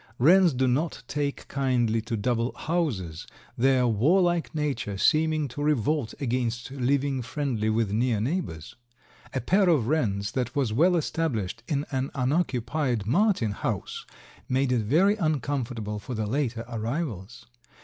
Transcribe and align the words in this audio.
Wrens 0.17 0.53
do 0.55 0.67
not 0.67 1.03
take 1.07 1.47
kindly 1.47 2.01
to 2.01 2.17
double 2.17 2.55
houses, 2.57 3.27
their 3.55 3.85
warlike 3.85 4.55
nature 4.55 4.97
seeming 4.97 5.47
to 5.49 5.61
revolt 5.61 6.15
against 6.19 6.71
living 6.71 7.21
friendly 7.21 7.69
with 7.69 7.91
near 7.91 8.19
neighbors. 8.19 8.75
A 9.35 9.39
pair 9.39 9.69
of 9.69 9.85
wrens 9.87 10.31
that 10.31 10.55
was 10.55 10.73
well 10.73 10.95
established 10.95 11.61
in 11.67 11.85
an 11.91 12.09
unoccupied 12.15 13.05
martin 13.05 13.51
house 13.51 14.07
made 14.49 14.71
it 14.71 14.81
very 14.81 15.17
uncomfortable 15.17 15.99
for 15.99 16.15
the 16.15 16.25
later 16.25 16.65
arrivals. 16.67 17.45